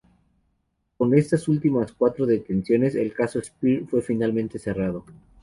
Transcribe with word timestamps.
Con 0.97 1.13
estas 1.13 1.47
últimas 1.47 1.91
cuatro 1.91 2.25
detenciones 2.25 2.95
el 2.95 3.13
Caso 3.13 3.39
Spear 3.39 3.83
fue, 3.87 4.01
finalmente, 4.01 4.57
cerrado. 4.57 5.05